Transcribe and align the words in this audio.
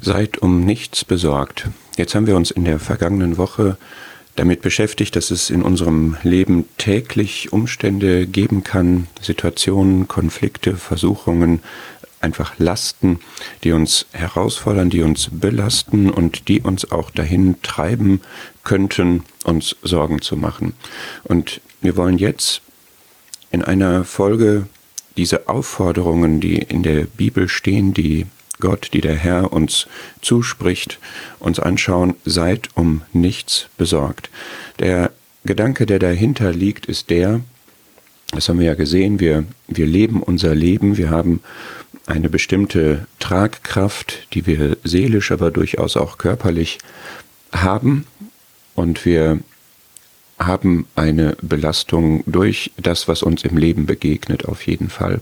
Seid 0.00 0.38
um 0.38 0.64
nichts 0.64 1.04
besorgt. 1.04 1.68
Jetzt 1.96 2.14
haben 2.14 2.26
wir 2.26 2.36
uns 2.36 2.50
in 2.50 2.64
der 2.64 2.78
vergangenen 2.78 3.36
Woche 3.36 3.76
damit 4.36 4.62
beschäftigt, 4.62 5.16
dass 5.16 5.30
es 5.30 5.50
in 5.50 5.62
unserem 5.62 6.16
Leben 6.22 6.64
täglich 6.78 7.52
Umstände 7.52 8.26
geben 8.26 8.64
kann, 8.64 9.08
Situationen, 9.20 10.08
Konflikte, 10.08 10.76
Versuchungen, 10.76 11.60
einfach 12.20 12.58
Lasten, 12.58 13.20
die 13.64 13.72
uns 13.72 14.06
herausfordern, 14.12 14.90
die 14.90 15.02
uns 15.02 15.28
belasten 15.30 16.10
und 16.10 16.48
die 16.48 16.60
uns 16.60 16.90
auch 16.90 17.10
dahin 17.10 17.60
treiben 17.62 18.20
könnten, 18.64 19.24
uns 19.44 19.76
Sorgen 19.82 20.22
zu 20.22 20.36
machen. 20.36 20.74
Und 21.24 21.60
wir 21.80 21.96
wollen 21.96 22.18
jetzt 22.18 22.62
in 23.50 23.62
einer 23.62 24.04
Folge 24.04 24.66
diese 25.16 25.48
Aufforderungen, 25.48 26.40
die 26.40 26.58
in 26.58 26.82
der 26.82 27.04
Bibel 27.04 27.48
stehen, 27.48 27.92
die 27.94 28.26
Gott, 28.60 28.90
die 28.92 29.00
der 29.00 29.16
Herr 29.16 29.52
uns 29.52 29.86
zuspricht, 30.20 30.98
uns 31.38 31.58
anschauen, 31.58 32.14
seid 32.24 32.68
um 32.74 33.02
nichts 33.12 33.68
besorgt. 33.76 34.30
Der 34.78 35.10
Gedanke, 35.44 35.86
der 35.86 35.98
dahinter 35.98 36.52
liegt, 36.52 36.86
ist 36.86 37.10
der, 37.10 37.40
das 38.32 38.48
haben 38.48 38.60
wir 38.60 38.66
ja 38.66 38.74
gesehen, 38.74 39.18
wir, 39.18 39.44
wir 39.66 39.86
leben 39.86 40.22
unser 40.22 40.54
Leben, 40.54 40.96
wir 40.96 41.10
haben 41.10 41.40
eine 42.06 42.28
bestimmte 42.28 43.06
Tragkraft, 43.18 44.28
die 44.34 44.46
wir 44.46 44.76
seelisch, 44.84 45.32
aber 45.32 45.50
durchaus 45.50 45.96
auch 45.96 46.18
körperlich 46.18 46.78
haben 47.52 48.06
und 48.74 49.04
wir 49.04 49.40
haben 50.38 50.86
eine 50.96 51.36
Belastung 51.42 52.24
durch 52.26 52.72
das, 52.78 53.08
was 53.08 53.22
uns 53.22 53.44
im 53.44 53.56
Leben 53.56 53.86
begegnet, 53.86 54.46
auf 54.46 54.66
jeden 54.66 54.88
Fall. 54.88 55.20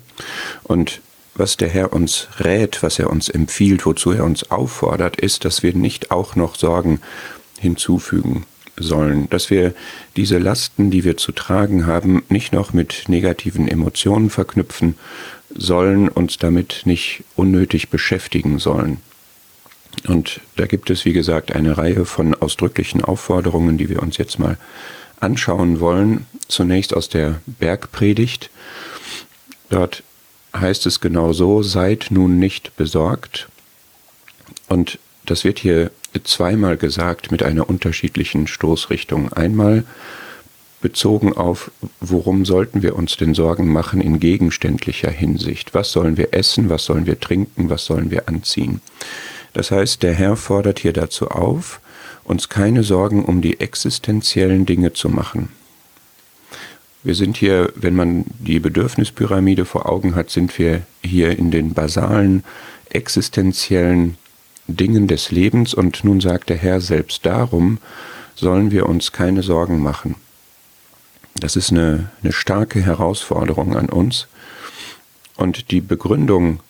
Und 0.62 1.00
was 1.38 1.56
der 1.56 1.68
Herr 1.68 1.92
uns 1.92 2.28
rät, 2.40 2.82
was 2.82 2.98
er 2.98 3.10
uns 3.10 3.28
empfiehlt, 3.28 3.86
wozu 3.86 4.12
er 4.12 4.24
uns 4.24 4.50
auffordert, 4.50 5.20
ist, 5.20 5.44
dass 5.44 5.62
wir 5.62 5.74
nicht 5.74 6.10
auch 6.10 6.36
noch 6.36 6.56
Sorgen 6.56 7.00
hinzufügen 7.58 8.44
sollen, 8.76 9.28
dass 9.30 9.50
wir 9.50 9.74
diese 10.16 10.38
Lasten, 10.38 10.90
die 10.90 11.04
wir 11.04 11.16
zu 11.16 11.32
tragen 11.32 11.86
haben, 11.86 12.22
nicht 12.28 12.52
noch 12.52 12.72
mit 12.72 13.04
negativen 13.08 13.68
Emotionen 13.68 14.30
verknüpfen 14.30 14.96
sollen, 15.54 16.08
uns 16.08 16.38
damit 16.38 16.82
nicht 16.84 17.24
unnötig 17.36 17.88
beschäftigen 17.88 18.58
sollen. 18.58 18.98
Und 20.06 20.40
da 20.56 20.66
gibt 20.66 20.90
es, 20.90 21.04
wie 21.04 21.12
gesagt, 21.12 21.54
eine 21.54 21.76
Reihe 21.76 22.04
von 22.04 22.34
ausdrücklichen 22.34 23.02
Aufforderungen, 23.02 23.78
die 23.78 23.88
wir 23.88 24.02
uns 24.02 24.16
jetzt 24.16 24.38
mal 24.38 24.56
anschauen 25.18 25.80
wollen. 25.80 26.26
Zunächst 26.46 26.94
aus 26.94 27.08
der 27.08 27.40
Bergpredigt. 27.46 28.50
Dort 29.70 30.02
heißt 30.54 30.86
es 30.86 31.00
genau 31.00 31.32
so, 31.32 31.62
seid 31.62 32.08
nun 32.10 32.38
nicht 32.38 32.76
besorgt. 32.76 33.48
Und 34.68 34.98
das 35.26 35.44
wird 35.44 35.58
hier 35.58 35.90
zweimal 36.24 36.76
gesagt 36.76 37.30
mit 37.30 37.42
einer 37.42 37.68
unterschiedlichen 37.68 38.46
Stoßrichtung. 38.46 39.32
Einmal 39.32 39.84
bezogen 40.80 41.32
auf, 41.32 41.70
worum 42.00 42.44
sollten 42.44 42.82
wir 42.82 42.96
uns 42.96 43.16
denn 43.16 43.34
Sorgen 43.34 43.72
machen 43.72 44.00
in 44.00 44.20
gegenständlicher 44.20 45.10
Hinsicht? 45.10 45.74
Was 45.74 45.92
sollen 45.92 46.16
wir 46.16 46.32
essen? 46.32 46.70
Was 46.70 46.84
sollen 46.84 47.06
wir 47.06 47.20
trinken? 47.20 47.68
Was 47.68 47.84
sollen 47.84 48.10
wir 48.10 48.28
anziehen? 48.28 48.80
Das 49.52 49.70
heißt, 49.70 50.02
der 50.02 50.14
Herr 50.14 50.36
fordert 50.36 50.78
hier 50.78 50.92
dazu 50.92 51.28
auf, 51.28 51.80
uns 52.24 52.48
keine 52.48 52.84
Sorgen 52.84 53.24
um 53.24 53.40
die 53.40 53.60
existenziellen 53.60 54.66
Dinge 54.66 54.92
zu 54.92 55.08
machen. 55.08 55.48
Wir 57.04 57.14
sind 57.14 57.36
hier, 57.36 57.72
wenn 57.76 57.94
man 57.94 58.24
die 58.40 58.58
Bedürfnispyramide 58.58 59.64
vor 59.64 59.88
Augen 59.88 60.14
hat, 60.14 60.30
sind 60.30 60.58
wir 60.58 60.82
hier 61.02 61.38
in 61.38 61.50
den 61.50 61.72
basalen, 61.72 62.42
existenziellen 62.90 64.16
Dingen 64.66 65.06
des 65.06 65.30
Lebens 65.30 65.74
und 65.74 66.04
nun 66.04 66.20
sagt 66.20 66.50
der 66.50 66.56
Herr 66.56 66.80
selbst 66.80 67.24
darum, 67.24 67.78
sollen 68.34 68.70
wir 68.70 68.86
uns 68.86 69.12
keine 69.12 69.42
Sorgen 69.42 69.80
machen. 69.80 70.16
Das 71.34 71.56
ist 71.56 71.70
eine, 71.70 72.10
eine 72.22 72.32
starke 72.32 72.80
Herausforderung 72.80 73.76
an 73.76 73.88
uns. 73.88 74.26
Und 75.36 75.70
die 75.70 75.80
Begründung, 75.80 76.60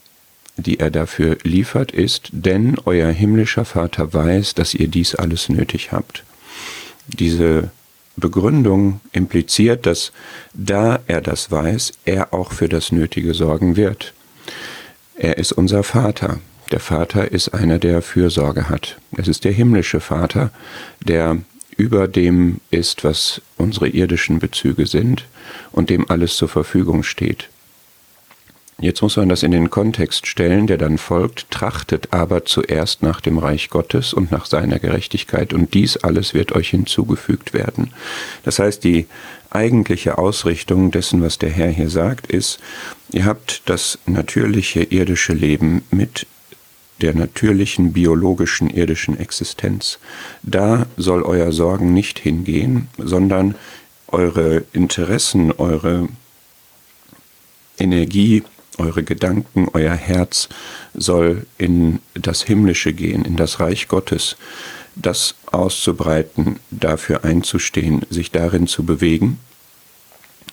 die 0.57 0.79
er 0.79 0.91
dafür 0.91 1.39
liefert, 1.43 1.91
ist, 1.91 2.29
denn 2.33 2.77
euer 2.85 3.11
himmlischer 3.11 3.65
Vater 3.65 4.13
weiß, 4.13 4.55
dass 4.55 4.75
ihr 4.75 4.89
dies 4.89 5.15
alles 5.15 5.49
nötig 5.49 5.91
habt. 5.93 6.23
Diese 7.07 7.71
Begründung 8.19 9.01
impliziert, 9.13 9.87
dass 9.87 10.13
da 10.55 11.01
er 11.07 11.21
das 11.21 11.51
weiß, 11.51 11.93
er 12.05 12.35
auch 12.35 12.53
für 12.53 12.69
das 12.69 12.93
Nötige 12.93 13.35
sorgen 13.35 13.77
wird. 13.77 14.15
Er 15.17 15.39
ist 15.39 15.53
unser 15.53 15.83
Vater. 15.83 16.39
Der 16.71 16.81
Vater 16.81 17.33
ist 17.33 17.55
einer, 17.55 17.79
der 17.79 18.03
Fürsorge 18.03 18.69
hat. 18.69 18.99
Es 19.17 19.27
ist 19.27 19.45
der 19.45 19.53
himmlische 19.53 20.01
Vater, 20.01 20.51
der 21.01 21.39
über 21.77 22.09
dem 22.09 22.61
ist, 22.71 23.05
was 23.05 23.41
unsere 23.57 23.89
irdischen 23.89 24.39
Bezüge 24.39 24.87
sind 24.87 25.25
und 25.73 25.91
dem 25.91 26.11
alles 26.11 26.37
zur 26.37 26.49
Verfügung 26.49 27.03
steht. 27.05 27.49
Jetzt 28.81 29.03
muss 29.03 29.17
man 29.17 29.29
das 29.29 29.43
in 29.43 29.51
den 29.51 29.71
Kontext 29.71 30.29
stellen, 30.29 30.69
der 30.69 30.79
dann 30.79 30.99
folgt, 30.99 31.51
trachtet 31.51 32.13
aber 32.13 32.45
zuerst 32.45 33.03
nach 33.03 33.21
dem 33.21 33.39
Reich 33.39 33.71
Gottes 33.71 34.15
und 34.15 34.31
nach 34.31 34.47
seiner 34.47 34.79
Gerechtigkeit 34.79 35.53
und 35.53 35.75
dies 35.75 35.97
alles 35.97 36.33
wird 36.33 36.53
euch 36.53 36.71
hinzugefügt 36.71 37.53
werden. 37.53 37.93
Das 38.45 38.61
heißt, 38.61 38.85
die 38.85 39.09
eigentliche 39.51 40.17
Ausrichtung 40.17 40.93
dessen, 40.93 41.21
was 41.23 41.39
der 41.39 41.51
Herr 41.51 41.71
hier 41.71 41.91
sagt, 41.91 42.29
ist, 42.29 42.61
ihr 43.11 43.25
habt 43.25 43.63
das 43.67 43.99
natürliche 44.07 44.85
irdische 44.85 45.33
Leben 45.33 45.83
mit 45.91 46.29
der 47.01 47.15
natürlichen 47.15 47.93
biologischen 47.93 48.71
irdischen 48.71 49.19
Existenz. 49.19 49.99
Da 50.45 50.87
soll 50.97 51.25
euer 51.25 51.51
Sorgen 51.51 51.95
nicht 51.95 52.21
hingehen, 52.21 52.87
sondern 52.97 53.57
eure 54.07 54.65
Interessen, 54.73 55.51
eure 55.51 56.09
Energie, 57.77 58.45
eure 58.79 59.03
Gedanken, 59.03 59.69
euer 59.73 59.95
Herz 59.95 60.49
soll 60.95 61.47
in 61.59 62.01
das 62.15 62.43
Himmlische 62.43 62.93
gehen, 62.93 63.25
in 63.25 63.37
das 63.37 63.61
Reich 63.61 63.89
Gottes, 63.89 64.37
das 64.95 65.35
auszubreiten, 65.47 66.59
dafür 66.71 67.25
einzustehen, 67.25 68.05
sich 68.11 68.31
darin 68.31 68.67
zu 68.67 68.85
bewegen. 68.85 69.39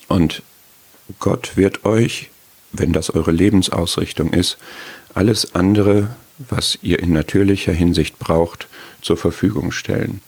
Und 0.08 0.44
Gott 1.20 1.56
wird 1.56 1.86
euch, 1.86 2.30
wenn 2.72 2.94
das 2.94 3.10
eure 3.10 3.32
Lebensausrichtung 3.32 4.34
ist, 4.34 4.58
alles 5.14 5.56
andere, 5.56 6.16
was 6.38 6.78
ihr 6.82 7.00
in 7.00 7.14
natürlicher 7.14 7.74
Hinsicht 7.74 8.20
braucht, 8.20 8.68
zur 9.02 9.18
Verfügung 9.18 9.72
stellen. 9.72 10.22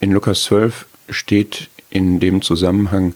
In 0.00 0.10
Lukas 0.10 0.42
12 0.44 0.86
steht 1.08 1.68
in 1.90 2.18
dem 2.18 2.42
Zusammenhang, 2.42 3.14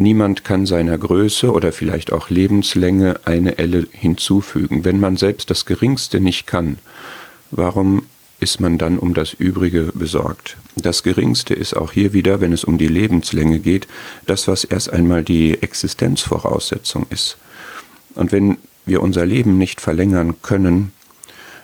Niemand 0.00 0.44
kann 0.44 0.64
seiner 0.64 0.96
Größe 0.96 1.52
oder 1.52 1.72
vielleicht 1.72 2.10
auch 2.10 2.30
Lebenslänge 2.30 3.20
eine 3.26 3.58
Elle 3.58 3.86
hinzufügen. 3.92 4.82
Wenn 4.82 4.98
man 4.98 5.18
selbst 5.18 5.50
das 5.50 5.66
Geringste 5.66 6.20
nicht 6.20 6.46
kann, 6.46 6.78
warum 7.50 8.06
ist 8.40 8.60
man 8.60 8.78
dann 8.78 8.98
um 8.98 9.12
das 9.12 9.34
Übrige 9.34 9.92
besorgt? 9.92 10.56
Das 10.74 11.02
Geringste 11.02 11.52
ist 11.52 11.76
auch 11.76 11.92
hier 11.92 12.14
wieder, 12.14 12.40
wenn 12.40 12.54
es 12.54 12.64
um 12.64 12.78
die 12.78 12.88
Lebenslänge 12.88 13.58
geht, 13.58 13.88
das, 14.24 14.48
was 14.48 14.64
erst 14.64 14.90
einmal 14.90 15.22
die 15.22 15.62
Existenzvoraussetzung 15.62 17.04
ist. 17.10 17.36
Und 18.14 18.32
wenn 18.32 18.56
wir 18.86 19.02
unser 19.02 19.26
Leben 19.26 19.58
nicht 19.58 19.82
verlängern 19.82 20.36
können, 20.40 20.92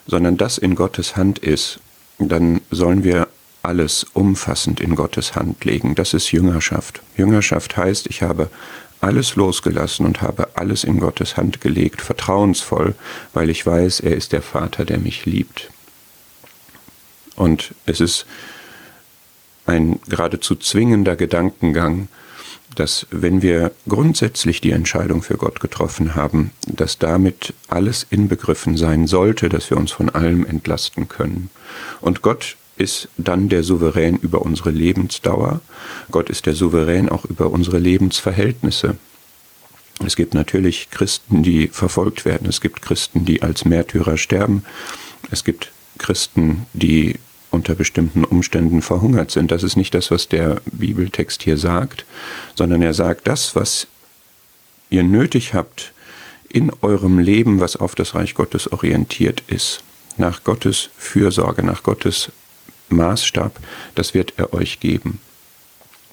sondern 0.07 0.37
das 0.37 0.59
in 0.59 0.75
Gottes 0.75 1.17
Hand 1.17 1.39
ist, 1.39 1.81
dann 2.19 2.61
sollen 2.71 3.03
wir 3.03 3.29
alles 3.67 4.05
umfassend 4.13 4.81
in 4.81 4.95
Gottes 4.95 5.35
Hand 5.35 5.65
legen. 5.65 5.95
Das 5.95 6.15
ist 6.15 6.33
Jüngerschaft. 6.33 7.03
Jüngerschaft 7.17 7.77
heißt, 7.77 8.07
ich 8.07 8.23
habe 8.23 8.49
alles 9.01 9.37
losgelassen 9.37 10.07
und 10.07 10.23
habe 10.23 10.49
alles 10.55 10.85
in 10.85 11.01
Gottes 11.01 11.37
Hand 11.37 11.61
gelegt, 11.61 12.01
vertrauensvoll, 12.01 12.95
weil 13.35 13.51
ich 13.51 13.67
weiß, 13.67 14.01
er 14.01 14.17
ist 14.17 14.33
der 14.33 14.43
Vater, 14.43 14.85
der 14.85 14.99
mich 14.99 15.27
liebt. 15.27 15.71
Und 17.35 17.75
es 17.85 18.01
ist 18.01 18.27
ein 19.67 20.01
geradezu 20.09 20.55
zwingender 20.57 21.17
Gedankengang, 21.17 22.09
dass 22.75 23.07
wenn 23.11 23.43
wir 23.43 23.73
grundsätzlich 23.89 24.61
die 24.61 24.71
Entscheidung 24.71 25.23
für 25.23 25.37
Gott 25.37 25.61
getroffen 25.61 26.15
haben, 26.15 26.53
dass 26.67 26.99
damit 26.99 27.55
alles 27.69 28.07
inbegriffen 28.11 28.77
sein 28.77 29.07
sollte, 29.07 29.49
dass 29.49 29.71
wir 29.71 29.77
uns 29.77 29.93
von 29.93 30.11
allem 30.11 30.45
entlasten 30.47 31.09
können. 31.09 31.51
Und 32.01 32.23
Gott 32.23 32.57
ist 32.77 33.09
dann 33.17 33.49
der 33.49 33.63
Souverän 33.63 34.17
über 34.17 34.43
unsere 34.43 34.71
Lebensdauer. 34.71 35.61
Gott 36.11 36.31
ist 36.31 36.47
der 36.47 36.55
Souverän 36.55 37.09
auch 37.09 37.25
über 37.25 37.51
unsere 37.51 37.79
Lebensverhältnisse. 37.79 38.97
Es 40.05 40.17
gibt 40.17 40.35
natürlich 40.35 40.91
Christen, 40.91 41.43
die 41.43 41.69
verfolgt 41.69 42.25
werden. 42.25 42.49
Es 42.49 42.61
gibt 42.61 42.83
Christen, 42.83 43.25
die 43.25 43.43
als 43.43 43.65
Märtyrer 43.65 44.19
sterben. 44.19 44.65
Es 45.31 45.43
gibt 45.43 45.73
Christen, 45.99 46.67
die 46.75 47.17
unter 47.51 47.75
bestimmten 47.75 48.25
Umständen 48.25 48.83
verhungert 48.83 49.31
sind. 49.31 49.51
Das 49.51 49.63
ist 49.63 49.77
nicht 49.77 49.95
das, 49.95 50.11
was 50.11 50.29
der 50.29 50.61
Bibeltext 50.67 51.43
hier 51.43 51.57
sagt, 51.57 52.05
sondern 52.55 52.83
er 52.83 52.93
sagt, 52.93 53.27
das, 53.27 53.57
was 53.57 53.87
ihr 54.91 55.03
nötig 55.03 55.55
habt 55.55 55.93
in 56.49 56.71
eurem 56.83 57.19
Leben, 57.19 57.61
was 57.61 57.77
auf 57.77 57.95
das 57.95 58.15
Reich 58.15 58.35
Gottes 58.35 58.71
orientiert 58.71 59.43
ist, 59.47 59.83
nach 60.19 60.45
Gottes 60.45 60.91
Fürsorge, 60.97 61.63
nach 61.63 61.83
Gottes 61.83 62.31
Maßstab, 62.89 63.59
das 63.95 64.15
wird 64.15 64.35
er 64.37 64.53
euch 64.55 64.81
geben. 64.81 65.21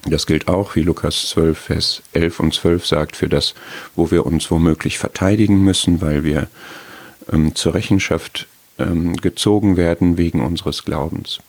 Das 0.06 0.26
gilt 0.26 0.48
auch, 0.48 0.76
wie 0.76 0.82
Lukas 0.82 1.30
12, 1.30 1.58
Vers 1.58 2.02
11 2.12 2.40
und 2.40 2.54
12 2.54 2.86
sagt, 2.86 3.16
für 3.16 3.28
das, 3.28 3.54
wo 3.96 4.10
wir 4.10 4.26
uns 4.26 4.50
womöglich 4.50 4.98
verteidigen 4.98 5.64
müssen, 5.64 6.02
weil 6.02 6.24
wir 6.24 6.48
ähm, 7.32 7.54
zur 7.54 7.74
Rechenschaft 7.74 8.46
ähm, 8.78 9.16
gezogen 9.16 9.76
werden 9.76 10.18
wegen 10.18 10.44
unseres 10.44 10.84
Glaubens. 10.84 11.40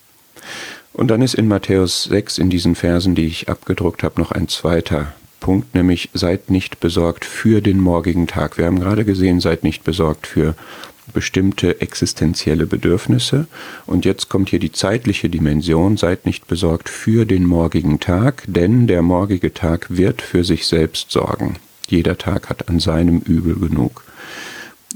Und 0.94 1.10
dann 1.10 1.22
ist 1.22 1.34
in 1.34 1.50
Matthäus 1.50 2.04
6 2.04 2.38
in 2.38 2.50
diesen 2.50 2.76
Versen, 2.76 3.16
die 3.16 3.26
ich 3.26 3.50
abgedruckt 3.50 4.04
habe, 4.04 4.22
noch 4.22 4.32
ein 4.32 4.48
zweiter 4.48 5.14
Punkt, 5.46 5.76
nämlich 5.76 6.10
seid 6.16 6.50
nicht 6.50 6.80
besorgt 6.80 7.24
für 7.24 7.62
den 7.62 7.80
morgigen 7.80 8.26
Tag. 8.26 8.58
Wir 8.58 8.66
haben 8.66 8.80
gerade 8.80 9.06
gesehen, 9.06 9.40
seid 9.40 9.64
nicht 9.64 9.84
besorgt 9.84 10.26
für 10.26 10.56
bestimmte 11.14 11.82
existenzielle 11.82 12.66
Bedürfnisse. 12.66 13.46
Und 13.86 14.06
jetzt 14.06 14.28
kommt 14.28 14.50
hier 14.50 14.58
die 14.58 14.72
zeitliche 14.72 15.30
Dimension, 15.30 15.98
seid 15.98 16.26
nicht 16.26 16.48
besorgt 16.48 16.90
für 16.90 17.28
den 17.28 17.46
morgigen 17.46 18.00
Tag, 18.00 18.42
denn 18.48 18.88
der 18.88 19.04
morgige 19.04 19.54
Tag 19.54 19.86
wird 19.96 20.24
für 20.24 20.44
sich 20.44 20.66
selbst 20.66 21.12
sorgen. 21.12 21.58
Jeder 21.88 22.18
Tag 22.18 22.50
hat 22.50 22.68
an 22.68 22.80
seinem 22.80 23.20
Übel 23.20 23.54
genug. 23.54 24.04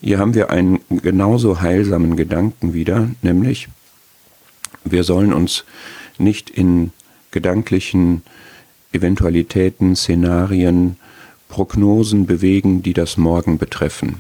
Hier 0.02 0.18
haben 0.18 0.34
wir 0.34 0.50
einen 0.50 0.80
genauso 0.90 1.62
heilsamen 1.62 2.16
Gedanken 2.18 2.74
wieder, 2.74 3.07
nämlich 3.22 3.68
wir 4.84 5.04
sollen 5.04 5.31
uns 5.31 5.63
nicht 6.18 6.50
in 6.50 6.92
gedanklichen 7.30 8.24
Eventualitäten, 8.92 9.96
Szenarien, 9.96 10.98
Prognosen 11.48 12.26
bewegen, 12.26 12.84
die 12.84 12.94
das 12.94 13.18
Morgen 13.18 13.58
betreffen. 13.58 14.18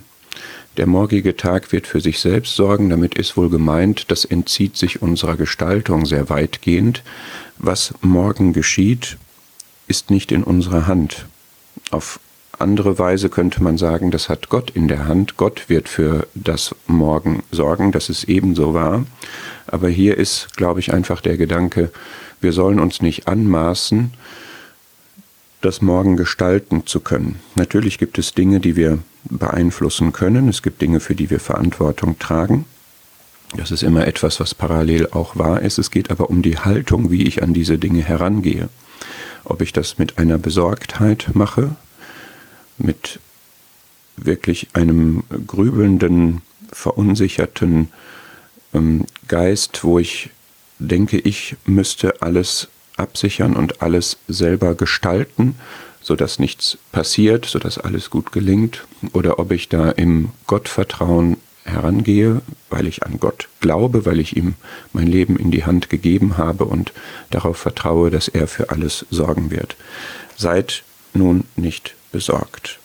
Der 0.77 0.87
morgige 0.87 1.35
Tag 1.35 1.71
wird 1.71 1.87
für 1.87 1.99
sich 1.99 2.19
selbst 2.19 2.55
sorgen, 2.55 2.89
damit 2.89 3.15
ist 3.15 3.35
wohl 3.35 3.49
gemeint, 3.49 4.11
das 4.11 4.25
entzieht 4.25 4.77
sich 4.77 5.01
unserer 5.01 5.35
Gestaltung 5.35 6.05
sehr 6.05 6.29
weitgehend. 6.29 7.03
Was 7.57 7.93
morgen 8.01 8.53
geschieht, 8.53 9.17
ist 9.87 10.11
nicht 10.11 10.31
in 10.31 10.43
unserer 10.43 10.87
Hand. 10.87 11.25
Auf 11.91 12.19
andere 12.59 12.99
Weise 12.99 13.29
könnte 13.29 13.63
man 13.63 13.77
sagen, 13.77 14.11
das 14.11 14.29
hat 14.29 14.49
Gott 14.49 14.69
in 14.69 14.87
der 14.87 15.07
Hand. 15.07 15.37
Gott 15.37 15.69
wird 15.69 15.89
für 15.89 16.27
das 16.35 16.75
Morgen 16.87 17.41
sorgen, 17.51 17.91
dass 17.91 18.09
es 18.09 18.25
ebenso 18.25 18.73
war. 18.73 19.05
Aber 19.67 19.89
hier 19.89 20.17
ist, 20.17 20.55
glaube 20.57 20.79
ich, 20.79 20.93
einfach 20.93 21.21
der 21.21 21.37
Gedanke, 21.37 21.91
wir 22.41 22.53
sollen 22.53 22.79
uns 22.79 23.01
nicht 23.01 23.27
anmaßen, 23.27 24.11
das 25.61 25.81
Morgen 25.81 26.15
gestalten 26.15 26.85
zu 26.85 26.99
können. 26.99 27.39
Natürlich 27.55 27.97
gibt 27.97 28.17
es 28.17 28.33
Dinge, 28.33 28.59
die 28.59 28.75
wir 28.75 28.99
beeinflussen 29.25 30.13
können. 30.13 30.47
Es 30.47 30.61
gibt 30.61 30.81
Dinge, 30.81 30.99
für 30.99 31.15
die 31.15 31.29
wir 31.29 31.39
Verantwortung 31.39 32.17
tragen. 32.17 32.65
Das 33.55 33.71
ist 33.71 33.83
immer 33.83 34.07
etwas, 34.07 34.39
was 34.39 34.53
parallel 34.53 35.07
auch 35.11 35.35
wahr 35.35 35.61
ist. 35.61 35.79
Es 35.79 35.91
geht 35.91 36.11
aber 36.11 36.29
um 36.29 36.41
die 36.41 36.57
Haltung, 36.57 37.11
wie 37.11 37.23
ich 37.23 37.41
an 37.43 37.53
diese 37.53 37.77
Dinge 37.77 38.03
herangehe. 38.03 38.69
Ob 39.43 39.61
ich 39.61 39.73
das 39.73 39.97
mit 39.97 40.17
einer 40.17 40.37
Besorgtheit 40.37 41.31
mache, 41.33 41.75
mit 42.77 43.19
wirklich 44.15 44.69
einem 44.73 45.23
grübelnden, 45.47 46.41
verunsicherten 46.71 47.89
ähm, 48.73 49.05
Geist, 49.27 49.83
wo 49.83 49.97
ich 49.97 50.29
denke, 50.77 51.17
ich 51.17 51.55
müsste 51.65 52.21
alles 52.21 52.69
absichern 52.99 53.55
und 53.55 53.81
alles 53.81 54.17
selber 54.27 54.75
gestalten, 54.75 55.55
sodass 56.01 56.39
nichts 56.39 56.77
passiert, 56.91 57.45
sodass 57.45 57.77
alles 57.77 58.09
gut 58.09 58.31
gelingt, 58.31 58.85
oder 59.13 59.39
ob 59.39 59.51
ich 59.51 59.69
da 59.69 59.89
im 59.91 60.29
Gottvertrauen 60.47 61.37
herangehe, 61.65 62.41
weil 62.69 62.87
ich 62.87 63.03
an 63.03 63.19
Gott 63.19 63.47
glaube, 63.59 64.05
weil 64.05 64.19
ich 64.19 64.35
ihm 64.35 64.55
mein 64.93 65.07
Leben 65.07 65.37
in 65.37 65.51
die 65.51 65.65
Hand 65.65 65.89
gegeben 65.89 66.37
habe 66.37 66.65
und 66.65 66.93
darauf 67.29 67.57
vertraue, 67.57 68.09
dass 68.09 68.27
er 68.27 68.47
für 68.47 68.69
alles 68.71 69.05
sorgen 69.09 69.51
wird. 69.51 69.75
Seid 70.35 70.83
nun 71.13 71.43
nicht 71.55 71.95
besorgt. 72.11 72.79